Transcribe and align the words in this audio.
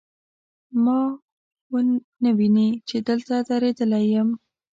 ما 0.83 0.99
نه 2.23 2.31
ویني، 2.37 2.69
چې 2.87 2.97
دلته 3.07 3.35
دریدلی 3.49 4.03
یم 4.13 4.29